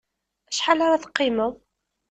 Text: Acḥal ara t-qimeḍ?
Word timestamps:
Acḥal 0.49 0.79
ara 0.85 1.01
t-qimeḍ? 1.03 1.53